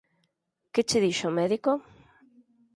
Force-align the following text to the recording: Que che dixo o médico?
Que 0.73 0.81
che 0.87 0.99
dixo 1.05 1.25
o 1.31 1.35
médico? 1.39 1.71